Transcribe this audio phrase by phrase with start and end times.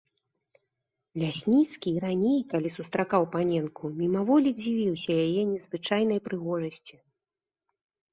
[1.23, 6.95] Лясніцкі і раней, калі сустракаў паненку, мімаволі дзівіўся яе незвычайнай прыгожасці.